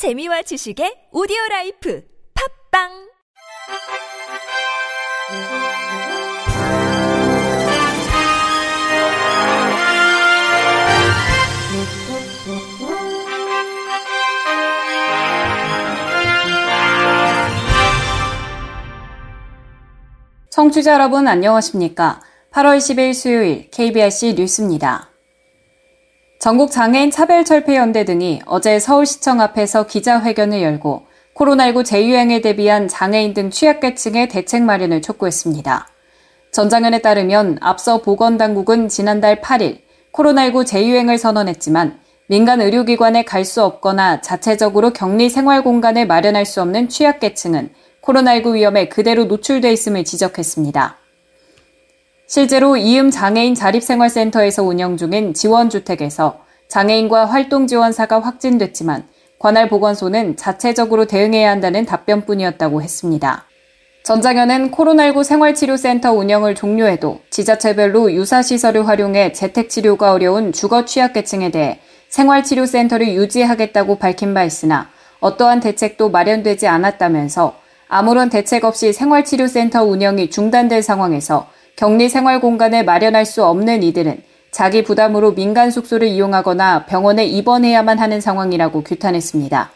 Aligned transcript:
재미와 0.00 0.40
지식의 0.40 1.12
오디오 1.12 1.36
라이프 1.50 2.02
팝빵 2.72 2.88
청취자 20.48 20.94
여러분 20.94 21.28
안녕하십니까? 21.28 22.22
8월 22.52 22.78
10일 22.78 23.12
수요일 23.12 23.68
KBRC 23.70 24.32
뉴스입니다. 24.32 25.09
전국 26.40 26.70
장애인 26.70 27.10
차별 27.10 27.44
철폐 27.44 27.76
연대 27.76 28.06
등이 28.06 28.40
어제 28.46 28.78
서울시청 28.78 29.42
앞에서 29.42 29.86
기자회견을 29.86 30.62
열고 30.62 31.02
코로나19 31.34 31.84
재유행에 31.84 32.40
대비한 32.40 32.88
장애인 32.88 33.34
등 33.34 33.50
취약계층의 33.50 34.30
대책 34.30 34.62
마련을 34.62 35.02
촉구했습니다. 35.02 35.86
전장현에 36.50 37.02
따르면 37.02 37.58
앞서 37.60 38.00
보건당국은 38.00 38.88
지난달 38.88 39.42
8일 39.42 39.80
코로나19 40.14 40.64
재유행을 40.64 41.18
선언했지만 41.18 42.00
민간 42.26 42.62
의료기관에 42.62 43.26
갈 43.26 43.44
수 43.44 43.62
없거나 43.62 44.22
자체적으로 44.22 44.94
격리 44.94 45.28
생활 45.28 45.62
공간을 45.62 46.06
마련할 46.06 46.46
수 46.46 46.62
없는 46.62 46.88
취약계층은 46.88 47.68
코로나19 48.00 48.54
위험에 48.54 48.88
그대로 48.88 49.24
노출돼 49.24 49.70
있음을 49.74 50.04
지적했습니다. 50.04 50.99
실제로 52.32 52.76
이음 52.76 53.10
장애인 53.10 53.56
자립생활센터에서 53.56 54.62
운영 54.62 54.96
중인 54.96 55.34
지원주택에서 55.34 56.38
장애인과 56.68 57.24
활동지원사가 57.24 58.20
확진됐지만 58.20 59.02
관할 59.40 59.68
보건소는 59.68 60.36
자체적으로 60.36 61.06
대응해야 61.06 61.50
한다는 61.50 61.84
답변뿐이었다고 61.86 62.82
했습니다. 62.82 63.46
전장현은 64.04 64.70
코로나19 64.70 65.24
생활치료센터 65.24 66.12
운영을 66.12 66.54
종료해도 66.54 67.18
지자체별로 67.30 68.12
유사시설을 68.12 68.86
활용해 68.86 69.32
재택치료가 69.32 70.12
어려운 70.12 70.52
주거 70.52 70.84
취약계층에 70.84 71.50
대해 71.50 71.80
생활치료센터를 72.10 73.08
유지하겠다고 73.08 73.98
밝힌 73.98 74.34
바 74.34 74.44
있으나 74.44 74.88
어떠한 75.18 75.58
대책도 75.58 76.10
마련되지 76.10 76.68
않았다면서 76.68 77.56
아무런 77.88 78.30
대책 78.30 78.64
없이 78.64 78.92
생활치료센터 78.92 79.82
운영이 79.82 80.30
중단된 80.30 80.80
상황에서 80.80 81.48
격리 81.80 82.10
생활 82.10 82.42
공간을 82.42 82.84
마련할 82.84 83.24
수 83.24 83.42
없는 83.42 83.82
이들은 83.82 84.22
자기 84.50 84.84
부담으로 84.84 85.32
민간 85.32 85.70
숙소를 85.70 86.08
이용하거나 86.08 86.84
병원에 86.84 87.24
입원해야만 87.24 87.98
하는 87.98 88.20
상황이라고 88.20 88.84
규탄했습니다. 88.84 89.70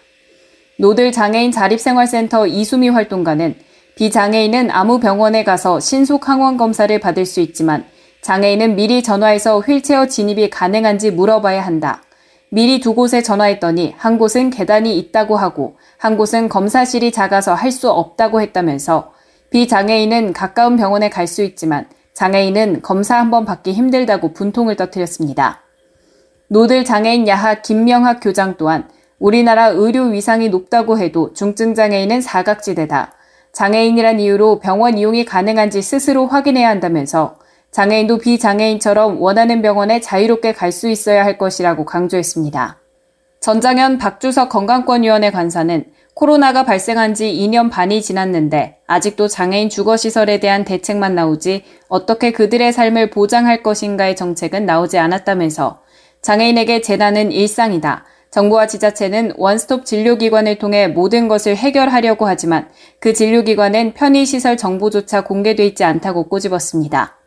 노들 0.77 1.13
장애인 1.13 1.51
자립생활센터 1.51 2.47
이수미 2.47 2.91
활동가는 2.91 3.55
비장애인은 3.95 4.71
아무 4.71 5.01
병원에 5.01 5.45
가서 5.45 5.81
신속 5.81 6.29
항원 6.29 6.59
검사를 6.59 7.01
받을 7.01 7.25
수 7.25 7.41
있지만 7.41 7.87
장애인은 8.21 8.77
미리 8.77 9.03
전화해서 9.03 9.61
휠체어 9.61 10.05
진입이 10.05 10.51
가능한지 10.51 11.11
물어봐야 11.11 11.65
한다. 11.65 12.03
미리 12.51 12.81
두 12.81 12.95
곳에 12.95 13.23
전화했더니 13.23 13.95
한 13.97 14.19
곳은 14.19 14.51
계단이 14.51 14.99
있다고 14.99 15.39
하고 15.39 15.79
한 15.97 16.19
곳은 16.19 16.51
검사실이 16.51 17.13
작아서 17.13 17.55
할 17.55 17.73
수 17.73 17.91
없다고 17.91 18.43
했다면서 18.43 19.15
비장애인은 19.55 20.33
가까운 20.33 20.75
병원에 20.77 21.09
갈 21.09 21.29
수 21.29 21.45
있지만 21.45 21.87
장애인은 22.13 22.83
검사 22.83 23.17
한 23.21 23.31
번 23.31 23.45
받기 23.45 23.73
힘들다고 23.73 24.33
분통을 24.33 24.75
터뜨렸습니다. 24.75 25.61
노들 26.49 26.85
장애인 26.85 27.29
야학 27.29 27.63
김명학 27.63 28.19
교장 28.21 28.57
또한 28.57 28.89
우리나라 29.21 29.69
의료 29.69 30.07
위상이 30.07 30.49
높다고 30.49 30.99
해도 30.99 31.33
중증 31.35 31.75
장애인은 31.75 32.21
사각지대다. 32.21 33.13
장애인이란 33.53 34.19
이유로 34.19 34.59
병원 34.59 34.99
이용이 34.99 35.25
가능한지 35.25 35.83
스스로 35.83 36.27
확인해야 36.27 36.69
한다면서 36.69 37.37
장애인도 37.71 38.19
비장애인처럼 38.19 39.23
원하는 39.23 39.63
병원에 39.63 40.01
자유롭게 40.01 40.53
갈 40.53 40.73
수 40.73 40.89
있어야 40.89 41.25
할 41.25 41.39
것이라고 41.39 41.85
강조했습니다. 41.85 42.79
전장현 43.45 43.99
박주석 43.99 44.49
건강권위원회 44.49 45.31
관사는 45.31 45.85
코로나가 46.15 46.65
발생한 46.65 47.13
지 47.13 47.31
2년 47.31 47.71
반이 47.71 48.01
지났는데 48.01 48.79
아직도 48.87 49.29
장애인 49.29 49.69
주거시설에 49.69 50.41
대한 50.41 50.65
대책만 50.65 51.15
나오지 51.15 51.63
어떻게 51.89 52.33
그들의 52.33 52.73
삶을 52.73 53.11
보장할 53.11 53.63
것인가의 53.63 54.17
정책은 54.17 54.65
나오지 54.65 54.97
않았다면서 54.97 55.83
장애인에게 56.23 56.81
재난은 56.81 57.33
일상이다. 57.33 58.07
정부와 58.31 58.67
지자체는 58.67 59.35
원스톱 59.37 59.85
진료기관을 59.85 60.57
통해 60.57 60.89
모든 60.89 61.29
것을 61.29 61.55
해결하려고 61.55 62.27
하지만 62.27 62.71
그 62.99 63.13
진료기관엔 63.13 63.93
편의시설 63.93 64.57
정보조차 64.57 65.25
공개돼 65.25 65.67
있지 65.67 65.85
않다고 65.85 66.31
꼬집었습니다. 66.31 67.19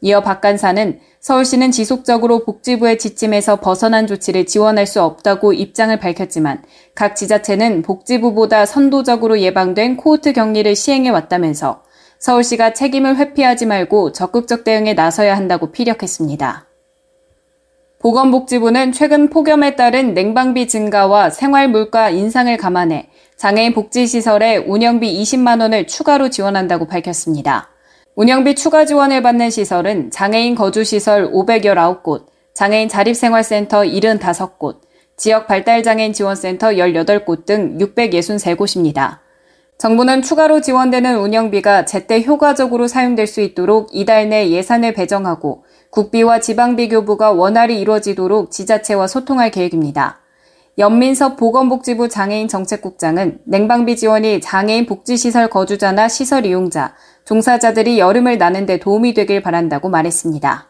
이어 0.00 0.20
박 0.20 0.40
간사는 0.40 1.00
서울시는 1.20 1.70
지속적으로 1.70 2.44
복지부의 2.44 2.98
지침에서 2.98 3.56
벗어난 3.56 4.06
조치를 4.06 4.46
지원할 4.46 4.86
수 4.86 5.02
없다고 5.02 5.52
입장을 5.52 5.98
밝혔지만 5.98 6.62
각 6.94 7.16
지자체는 7.16 7.82
복지부보다 7.82 8.66
선도적으로 8.66 9.40
예방된 9.40 9.96
코호트 9.96 10.32
격리를 10.32 10.76
시행해 10.76 11.10
왔다면서 11.10 11.82
서울시가 12.18 12.74
책임을 12.74 13.16
회피하지 13.16 13.66
말고 13.66 14.12
적극적 14.12 14.64
대응에 14.64 14.94
나서야 14.94 15.36
한다고 15.36 15.72
피력했습니다. 15.72 16.66
보건복지부는 17.98 18.92
최근 18.92 19.30
폭염에 19.30 19.74
따른 19.74 20.14
냉방비 20.14 20.68
증가와 20.68 21.30
생활물가 21.30 22.10
인상을 22.10 22.56
감안해 22.56 23.08
장애인 23.36 23.74
복지시설에 23.74 24.58
운영비 24.58 25.22
20만 25.22 25.60
원을 25.60 25.86
추가로 25.86 26.30
지원한다고 26.30 26.86
밝혔습니다. 26.86 27.70
운영비 28.18 28.54
추가 28.54 28.86
지원을 28.86 29.20
받는 29.20 29.50
시설은 29.50 30.10
장애인 30.10 30.54
거주시설 30.54 31.32
519곳, 31.32 32.24
장애인 32.54 32.88
자립생활센터 32.88 33.82
75곳, 33.82 34.80
지역 35.18 35.46
발달장애인 35.46 36.14
지원센터 36.14 36.68
18곳 36.68 37.44
등 37.44 37.76
663곳입니다. 37.76 39.18
정부는 39.76 40.22
추가로 40.22 40.62
지원되는 40.62 41.18
운영비가 41.18 41.84
제때 41.84 42.22
효과적으로 42.22 42.88
사용될 42.88 43.26
수 43.26 43.42
있도록 43.42 43.90
이달 43.92 44.30
내 44.30 44.48
예산을 44.48 44.94
배정하고 44.94 45.66
국비와 45.90 46.40
지방비 46.40 46.88
교부가 46.88 47.32
원활히 47.32 47.78
이루어지도록 47.78 48.50
지자체와 48.50 49.08
소통할 49.08 49.50
계획입니다. 49.50 50.20
연민섭 50.78 51.38
보건복지부 51.38 52.10
장애인 52.10 52.48
정책국장은 52.48 53.38
냉방비 53.44 53.96
지원이 53.96 54.42
장애인 54.42 54.84
복지시설 54.84 55.48
거주자나 55.48 56.08
시설 56.08 56.44
이용자, 56.44 56.94
종사자들이 57.24 57.98
여름을 57.98 58.36
나는데 58.36 58.78
도움이 58.78 59.14
되길 59.14 59.40
바란다고 59.40 59.88
말했습니다. 59.88 60.68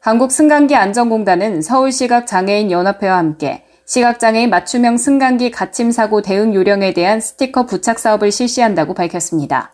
한국 0.00 0.30
승강기 0.30 0.76
안전공단은 0.76 1.62
서울시각 1.62 2.26
장애인 2.26 2.70
연합회와 2.70 3.16
함께 3.16 3.64
시각장애인 3.86 4.50
맞춤형 4.50 4.98
승강기 4.98 5.50
갇힘사고 5.50 6.20
대응 6.20 6.54
요령에 6.54 6.92
대한 6.92 7.20
스티커 7.20 7.64
부착 7.64 7.98
사업을 7.98 8.30
실시한다고 8.30 8.92
밝혔습니다. 8.92 9.72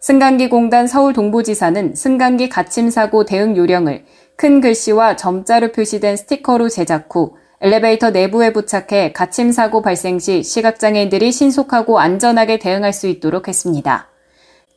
승강기 0.00 0.48
공단 0.48 0.86
서울 0.86 1.12
동부지사는 1.12 1.94
승강기 1.94 2.48
갇힘사고 2.48 3.26
대응 3.26 3.54
요령을 3.54 4.06
큰 4.36 4.62
글씨와 4.62 5.16
점자로 5.16 5.72
표시된 5.72 6.16
스티커로 6.16 6.70
제작 6.70 7.14
후 7.14 7.36
엘리베이터 7.60 8.10
내부에 8.10 8.52
부착해 8.52 9.12
갇힘 9.12 9.50
사고 9.50 9.80
발생 9.80 10.18
시 10.18 10.42
시각장애인들이 10.42 11.32
신속하고 11.32 11.98
안전하게 11.98 12.58
대응할 12.58 12.92
수 12.92 13.06
있도록 13.06 13.48
했습니다. 13.48 14.08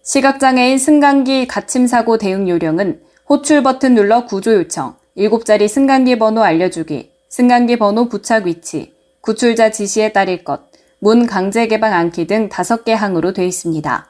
시각장애인 0.04 0.78
승강기 0.78 1.48
갇힘 1.48 1.88
사고 1.88 2.18
대응 2.18 2.48
요령은 2.48 3.02
호출 3.30 3.64
버튼 3.64 3.96
눌러 3.96 4.26
구조 4.26 4.54
요청, 4.54 4.96
7자리 5.18 5.68
승강기 5.68 6.18
번호 6.18 6.42
알려주기, 6.42 7.12
승강기 7.30 7.78
번호 7.78 8.08
부착 8.08 8.46
위치, 8.46 8.94
구출자 9.22 9.72
지시에 9.72 10.14
따를 10.14 10.44
것, 10.44 10.62
문 11.00 11.28
강제 11.28 11.68
개방 11.68 11.94
않기 11.94 12.28
등 12.28 12.50
5개 12.50 12.92
항으로 12.92 13.34
되어 13.34 13.46
있습니다. 13.46 14.09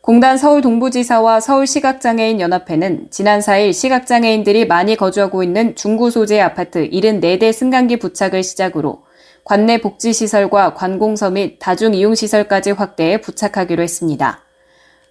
공단 0.00 0.38
서울 0.38 0.62
동부지사와 0.62 1.40
서울시각장애인연합회는 1.40 3.08
지난 3.10 3.40
4일 3.40 3.74
시각장애인들이 3.74 4.66
많이 4.66 4.96
거주하고 4.96 5.42
있는 5.42 5.76
중구 5.76 6.10
소재 6.10 6.40
아파트 6.40 6.88
74대 6.88 7.52
승강기 7.52 7.98
부착을 7.98 8.42
시작으로 8.42 9.02
관내 9.44 9.78
복지시설과 9.78 10.72
관공서 10.72 11.30
및 11.30 11.58
다중이용시설까지 11.58 12.70
확대해 12.70 13.20
부착하기로 13.20 13.82
했습니다. 13.82 14.40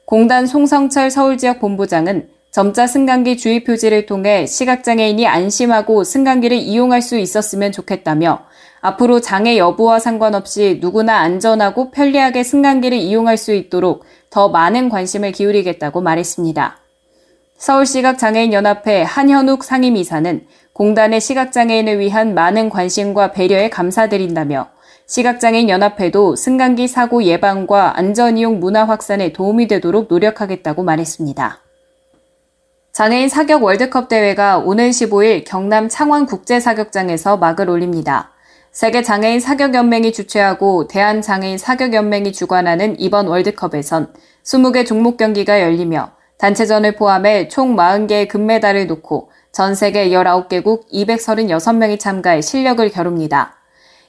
공단 0.05 0.47
송성철 0.47 1.11
서울지역 1.11 1.59
본부장은 1.59 2.29
점자 2.49 2.87
승강기 2.87 3.37
주의 3.37 3.63
표지를 3.63 4.07
통해 4.07 4.47
시각장애인이 4.47 5.27
안심하고 5.27 6.03
승강기를 6.03 6.57
이용할 6.57 7.03
수 7.03 7.19
있었으면 7.19 7.71
좋겠다며 7.71 8.43
앞으로 8.81 9.19
장애 9.19 9.57
여부와 9.57 9.99
상관없이 9.99 10.79
누구나 10.81 11.17
안전하고 11.17 11.91
편리하게 11.91 12.43
승강기를 12.43 12.97
이용할 12.97 13.37
수 13.37 13.53
있도록 13.53 14.05
더 14.29 14.49
많은 14.49 14.89
관심을 14.89 15.31
기울이겠다고 15.31 16.01
말했습니다. 16.01 16.77
서울시각장애인연합회 17.57 19.03
한현욱 19.03 19.63
상임이사는 19.63 20.47
공단의 20.71 21.19
시각장애인을 21.19 21.99
위한 21.99 22.33
많은 22.33 22.69
관심과 22.69 23.33
배려에 23.33 23.69
감사드린다며 23.69 24.69
시각장애인 25.07 25.69
연합회도 25.69 26.35
승강기 26.35 26.87
사고 26.87 27.23
예방과 27.23 27.97
안전이용 27.97 28.59
문화 28.59 28.85
확산에 28.85 29.33
도움이 29.33 29.67
되도록 29.67 30.07
노력하겠다고 30.07 30.83
말했습니다. 30.83 31.59
장애인 32.93 33.27
사격 33.27 33.63
월드컵 33.63 34.07
대회가 34.07 34.57
오는 34.59 34.89
15일 34.89 35.43
경남 35.45 35.89
창원 35.89 36.25
국제사격장에서 36.25 37.37
막을 37.37 37.69
올립니다. 37.69 38.31
세계 38.71 39.01
장애인 39.01 39.39
사격연맹이 39.39 40.13
주최하고 40.13 40.87
대한장애인 40.87 41.57
사격연맹이 41.57 42.31
주관하는 42.31 42.99
이번 42.99 43.27
월드컵에선 43.27 44.13
20개 44.43 44.85
종목 44.85 45.17
경기가 45.17 45.59
열리며 45.59 46.11
단체전을 46.37 46.95
포함해 46.95 47.47
총 47.47 47.75
40개의 47.75 48.27
금메달을 48.27 48.85
놓고 48.87 49.31
전 49.51 49.73
세계 49.73 50.09
19개국 50.09 50.87
236명이 50.93 51.99
참가해 51.99 52.41
실력을 52.41 52.87
겨룹니다. 52.89 53.55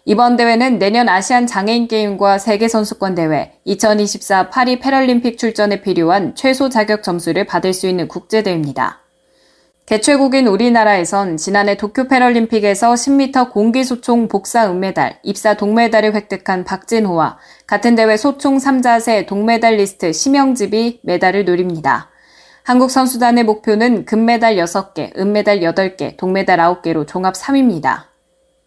이번 0.05 0.37
대회는 0.37 0.79
내년 0.79 1.09
아시안 1.09 1.47
장애인 1.47 1.89
게임과 1.89 2.39
세계 2.39 2.69
선수권 2.69 3.15
대회, 3.15 3.53
2024 3.65 4.51
파리 4.51 4.79
패럴림픽 4.79 5.39
출전에 5.39 5.81
필요한 5.81 6.35
최소 6.35 6.69
자격 6.69 7.03
점수를 7.03 7.47
받을 7.47 7.73
수 7.73 7.87
있는 7.87 8.09
국제 8.09 8.43
대회입니다. 8.43 9.01
개최국인 9.91 10.47
우리나라에선 10.47 11.37
지난해 11.37 11.77
도쿄 11.77 12.07
패럴림픽에서 12.07 12.95
10m 12.95 13.51
공기 13.51 13.83
소총 13.83 14.29
복사 14.29 14.71
은메달, 14.71 15.19
입사 15.25 15.55
동메달을 15.55 16.15
획득한 16.15 16.63
박진호와 16.63 17.39
같은 17.67 17.97
대회 17.97 18.17
소총 18.17 18.59
3자세 18.59 19.27
동메달리스트 19.27 20.13
심영집이 20.13 21.01
메달을 21.03 21.45
노립니다. 21.45 22.09
한국 22.63 22.93
선수단의 22.93 23.43
목표는 23.43 24.05
금메달 24.05 24.55
6개, 24.59 25.19
은메달 25.19 25.59
8개, 25.59 26.17
동메달 26.17 26.61
9개로 26.61 27.05
종합 27.05 27.35
3위입니다. 27.35 28.10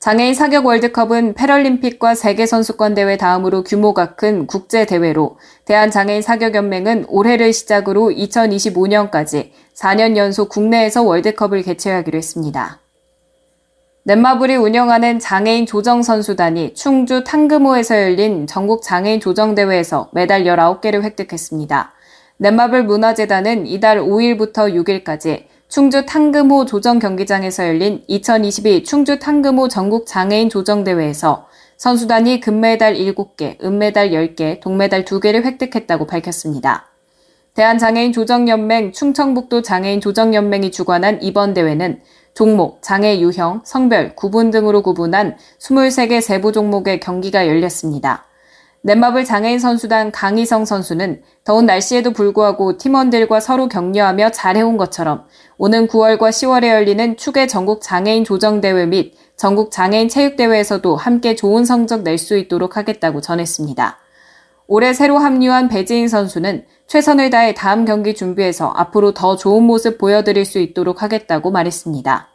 장애인 0.03 0.33
사격 0.33 0.65
월드컵은 0.65 1.33
패럴림픽과 1.33 2.13
세계선수권대회 2.15 3.15
다음으로 3.15 3.63
규모가 3.63 4.15
큰 4.15 4.47
국제대회로 4.47 5.37
대한장애인 5.63 6.21
사격연맹은 6.21 7.05
올해를 7.07 7.53
시작으로 7.53 8.09
2025년까지 8.09 9.51
4년 9.73 10.17
연속 10.17 10.49
국내에서 10.49 11.03
월드컵을 11.03 11.61
개최하기로 11.61 12.17
했습니다. 12.17 12.81
넷마블이 14.03 14.57
운영하는 14.57 15.19
장애인 15.19 15.65
조정선수단이 15.67 16.73
충주 16.73 17.23
탕금호에서 17.23 17.95
열린 18.01 18.45
전국 18.45 18.83
장애인 18.83 19.21
조정대회에서 19.21 20.09
메달 20.11 20.43
19개를 20.43 21.03
획득했습니다. 21.03 21.93
넷마블 22.39 22.83
문화재단은 22.83 23.67
이달 23.67 24.01
5일부터 24.01 24.73
6일까지 24.73 25.45
충주 25.73 26.05
탕금호 26.05 26.65
조정 26.65 26.99
경기장에서 26.99 27.67
열린 27.67 28.03
2022 28.05 28.83
충주 28.83 29.17
탕금호 29.17 29.69
전국 29.69 30.05
장애인 30.05 30.51
조정 30.51 30.83
대회에서 30.83 31.47
선수단이 31.77 32.41
금메달 32.41 32.93
7개, 32.93 33.59
은메달 33.59 34.11
10개, 34.11 34.59
동메달 34.59 35.03
2개를 35.03 35.43
획득했다고 35.43 36.05
밝혔습니다. 36.05 36.91
대한장애인 37.55 38.13
조정연맹 38.13 38.91
충청북도 38.91 39.63
장애인 39.63 39.99
조정연맹이 39.99 40.69
주관한 40.69 41.23
이번 41.23 41.55
대회는 41.55 42.01
종목, 42.35 42.83
장애 42.83 43.19
유형, 43.19 43.63
성별, 43.65 44.15
구분 44.15 44.51
등으로 44.51 44.83
구분한 44.83 45.37
23개 45.59 46.21
세부 46.21 46.51
종목의 46.51 46.99
경기가 46.99 47.47
열렸습니다. 47.47 48.25
넷마블 48.85 49.23
장애인 49.23 49.59
선수단 49.59 50.11
강희성 50.11 50.65
선수는 50.65 51.21
더운 51.45 51.65
날씨에도 51.65 52.11
불구하고 52.11 52.77
팀원들과 52.77 53.39
서로 53.39 53.69
격려하며 53.69 54.31
잘해온 54.31 54.75
것처럼 54.75 55.23
오는 55.57 55.87
9월과 55.87 56.19
10월에 56.19 56.67
열리는 56.67 57.15
축의 57.15 57.47
전국 57.47 57.81
장애인 57.81 58.25
조정대회 58.25 58.85
및 58.87 59.13
전국 59.37 59.71
장애인 59.71 60.09
체육대회에서도 60.09 60.97
함께 60.97 61.33
좋은 61.33 61.63
성적 61.63 62.03
낼 62.03 62.17
수 62.17 62.37
있도록 62.37 62.75
하겠다고 62.75 63.21
전했습니다. 63.21 63.99
올해 64.67 64.93
새로 64.93 65.17
합류한 65.17 65.69
배지인 65.69 66.09
선수는 66.09 66.65
최선을 66.87 67.29
다해 67.29 67.53
다음 67.53 67.85
경기 67.85 68.13
준비해서 68.13 68.73
앞으로 68.75 69.13
더 69.13 69.37
좋은 69.37 69.63
모습 69.63 69.97
보여드릴 69.97 70.43
수 70.43 70.59
있도록 70.59 71.01
하겠다고 71.01 71.51
말했습니다. 71.51 72.27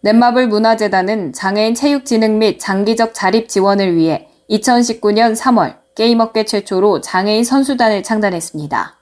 넷마블 0.00 0.48
문화재단은 0.48 1.34
장애인 1.34 1.74
체육진흥 1.74 2.38
및 2.38 2.58
장기적 2.58 3.12
자립 3.12 3.50
지원을 3.50 3.94
위해 3.94 4.28
2019년 4.48 5.36
3월 5.36 5.81
게임업계 5.94 6.44
최초로 6.44 7.00
장애인 7.00 7.44
선수단을 7.44 8.02
창단했습니다. 8.02 8.98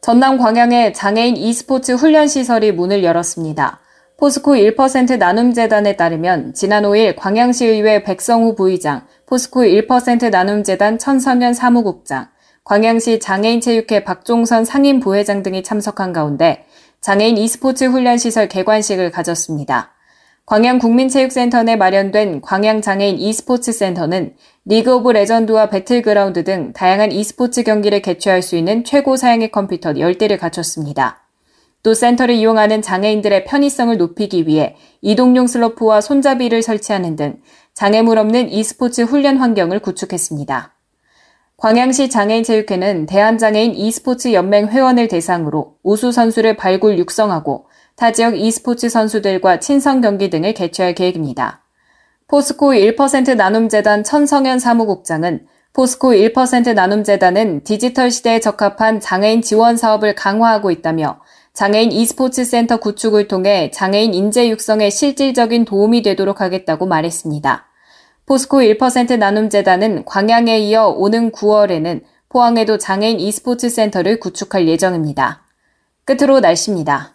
전남 0.00 0.38
광양에 0.38 0.92
장애인 0.92 1.36
e스포츠 1.36 1.92
훈련 1.92 2.28
시설이 2.28 2.72
문을 2.72 3.04
열었습니다. 3.04 3.80
포스코 4.18 4.52
1% 4.52 5.18
나눔재단에 5.18 5.96
따르면 5.96 6.54
지난 6.54 6.84
5일 6.84 7.16
광양시의회 7.16 8.02
백성우 8.02 8.54
부의장, 8.54 9.06
포스코 9.26 9.62
1% 9.62 10.30
나눔재단 10.30 10.98
천성현 10.98 11.54
사무국장, 11.54 12.28
광양시 12.64 13.18
장애인체육회 13.18 14.04
박종선 14.04 14.64
상임 14.64 15.00
부회장 15.00 15.42
등이 15.42 15.62
참석한 15.62 16.12
가운데 16.12 16.64
장애인 17.00 17.36
e스포츠 17.36 17.86
훈련 17.86 18.18
시설 18.18 18.48
개관식을 18.48 19.10
가졌습니다. 19.10 19.92
광양국민체육센터 20.46 21.62
내 21.62 21.76
마련된 21.76 22.40
광양장애인 22.40 23.18
e스포츠 23.18 23.70
센터는 23.70 24.34
리그 24.64 24.96
오브 24.96 25.12
레전드와 25.12 25.70
배틀그라운드 25.70 26.42
등 26.42 26.72
다양한 26.72 27.12
e스포츠 27.12 27.62
경기를 27.62 28.02
개최할 28.02 28.42
수 28.42 28.56
있는 28.56 28.82
최고 28.82 29.16
사양의 29.16 29.52
컴퓨터 29.52 29.92
10대를 29.92 30.38
갖췄습니다. 30.38 31.22
또 31.84 31.94
센터를 31.94 32.34
이용하는 32.34 32.82
장애인들의 32.82 33.44
편의성을 33.44 33.96
높이기 33.96 34.46
위해 34.48 34.76
이동용 35.00 35.46
슬로프와 35.46 36.00
손잡이를 36.00 36.62
설치하는 36.62 37.14
등 37.14 37.36
장애물 37.74 38.18
없는 38.18 38.50
e스포츠 38.50 39.02
훈련 39.02 39.36
환경을 39.36 39.78
구축했습니다. 39.78 40.74
광양시 41.56 42.10
장애인체육회는 42.10 43.06
대한장애인 43.06 43.74
e스포츠 43.76 44.32
연맹 44.32 44.68
회원을 44.68 45.06
대상으로 45.06 45.76
우수 45.84 46.10
선수를 46.10 46.56
발굴 46.56 46.98
육성하고 46.98 47.66
타 47.96 48.12
지역 48.12 48.36
e스포츠 48.36 48.88
선수들과 48.88 49.60
친선 49.60 50.00
경기 50.00 50.30
등을 50.30 50.54
개최할 50.54 50.94
계획입니다. 50.94 51.62
포스코 52.28 52.72
1% 52.72 53.36
나눔재단 53.36 54.04
천성현 54.04 54.58
사무국장은 54.58 55.46
포스코 55.74 56.12
1% 56.12 56.74
나눔재단은 56.74 57.64
디지털 57.64 58.10
시대에 58.10 58.40
적합한 58.40 59.00
장애인 59.00 59.42
지원 59.42 59.76
사업을 59.76 60.14
강화하고 60.14 60.70
있다며 60.70 61.20
장애인 61.54 61.92
e스포츠 61.92 62.44
센터 62.44 62.78
구축을 62.78 63.28
통해 63.28 63.70
장애인 63.72 64.14
인재 64.14 64.48
육성에 64.48 64.88
실질적인 64.88 65.66
도움이 65.66 66.02
되도록 66.02 66.40
하겠다고 66.40 66.86
말했습니다. 66.86 67.66
포스코 68.24 68.58
1% 68.58 69.18
나눔재단은 69.18 70.04
광양에 70.06 70.58
이어 70.60 70.88
오는 70.88 71.30
9월에는 71.30 72.02
포항에도 72.30 72.78
장애인 72.78 73.20
e스포츠 73.20 73.68
센터를 73.68 74.18
구축할 74.18 74.66
예정입니다. 74.68 75.42
끝으로 76.06 76.40
날씨입니다. 76.40 77.11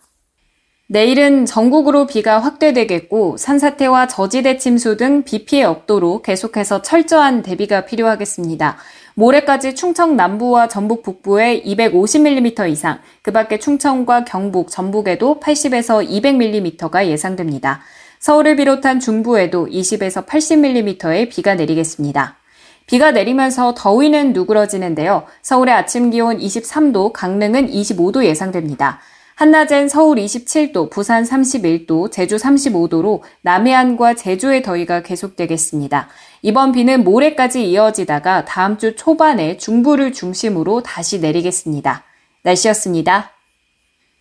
내일은 0.89 1.45
전국으로 1.45 2.07
비가 2.07 2.39
확대되겠고 2.39 3.35
산사태와 3.35 4.07
저지대 4.07 4.55
침수 4.55 4.95
등 4.95 5.23
비 5.25 5.43
피해 5.43 5.63
없도록 5.63 6.23
계속해서 6.23 6.81
철저한 6.81 7.43
대비가 7.43 7.83
필요하겠습니다. 7.83 8.77
모레까지 9.15 9.75
충청 9.75 10.15
남부와 10.15 10.69
전북 10.69 11.03
북부에 11.03 11.61
250mm 11.63 12.71
이상, 12.71 12.99
그 13.21 13.33
밖에 13.33 13.59
충청과 13.59 14.23
경북, 14.23 14.69
전북에도 14.69 15.41
80에서 15.41 16.07
200mm가 16.07 17.07
예상됩니다. 17.07 17.81
서울을 18.19 18.55
비롯한 18.55 19.01
중부에도 19.01 19.67
20에서 19.67 20.25
80mm의 20.25 21.29
비가 21.29 21.55
내리겠습니다. 21.55 22.37
비가 22.85 23.11
내리면서 23.11 23.73
더위는 23.75 24.31
누그러지는데요. 24.31 25.23
서울의 25.41 25.73
아침 25.73 26.11
기온 26.11 26.37
23도, 26.37 27.11
강릉은 27.11 27.69
25도 27.71 28.23
예상됩니다. 28.23 29.01
한낮엔 29.37 29.87
서울 29.87 30.17
27도, 30.17 30.89
부산 30.89 31.23
31도, 31.23 32.11
제주 32.11 32.37
35도로 32.37 33.21
남해안과 33.41 34.15
제주의 34.15 34.63
더위가 34.63 35.03
계속되겠습니다. 35.03 36.09
이번 36.41 36.71
비는 36.71 37.03
모레까지 37.03 37.69
이어지다가 37.69 38.45
다음 38.45 38.79
주 38.79 38.95
초반에 38.95 39.57
중부를 39.57 40.11
중심으로 40.11 40.81
다시 40.81 41.19
내리겠습니다. 41.19 42.03
날씨였습니다. 42.41 43.29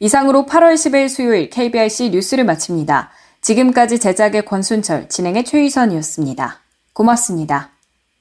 이상으로 0.00 0.44
8월 0.44 0.74
10일 0.74 1.08
수요일 1.08 1.48
KBRC 1.48 2.10
뉴스를 2.10 2.44
마칩니다. 2.44 3.10
지금까지 3.40 3.98
제작의 3.98 4.44
권순철, 4.44 5.08
진행의 5.08 5.44
최유선이었습니다. 5.46 6.60
고맙습니다. 6.92 7.70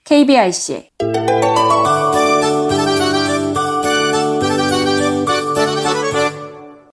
KBRC 0.06 0.92